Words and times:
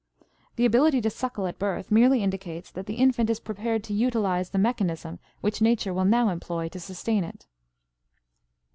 The 0.55 0.65
ability 0.65 0.99
to 1.01 1.11
suckle 1.11 1.45
at 1.45 1.59
birth 1.59 1.91
merely 1.91 2.23
indicates 2.23 2.71
that 2.71 2.87
the 2.87 2.95
infant 2.95 3.29
is 3.29 3.39
prepared 3.39 3.83
to 3.83 3.93
utilize 3.93 4.49
the 4.49 4.57
mechanism 4.57 5.19
which 5.41 5.61
nature 5.61 5.93
will 5.93 6.05
now 6.05 6.29
employ 6.29 6.69
to 6.69 6.79
sustain 6.79 7.23
it. 7.23 7.45